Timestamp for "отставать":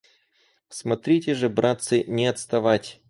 2.25-2.99